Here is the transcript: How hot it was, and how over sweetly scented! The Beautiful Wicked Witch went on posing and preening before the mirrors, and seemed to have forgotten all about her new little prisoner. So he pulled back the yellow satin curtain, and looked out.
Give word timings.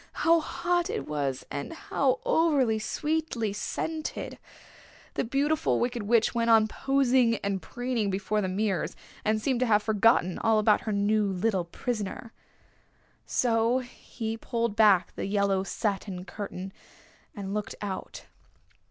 How 0.25 0.39
hot 0.39 0.89
it 0.89 1.07
was, 1.07 1.45
and 1.51 1.73
how 1.73 2.21
over 2.25 2.79
sweetly 2.79 3.53
scented! 3.53 4.39
The 5.13 5.23
Beautiful 5.23 5.79
Wicked 5.79 6.01
Witch 6.01 6.33
went 6.33 6.49
on 6.49 6.67
posing 6.67 7.35
and 7.45 7.61
preening 7.61 8.09
before 8.09 8.41
the 8.41 8.47
mirrors, 8.47 8.95
and 9.23 9.39
seemed 9.39 9.59
to 9.59 9.67
have 9.67 9.83
forgotten 9.83 10.39
all 10.39 10.57
about 10.57 10.81
her 10.89 10.91
new 10.91 11.25
little 11.31 11.65
prisoner. 11.65 12.33
So 13.27 13.77
he 13.77 14.37
pulled 14.37 14.75
back 14.75 15.13
the 15.13 15.27
yellow 15.27 15.61
satin 15.63 16.25
curtain, 16.25 16.73
and 17.35 17.53
looked 17.53 17.75
out. 17.79 18.25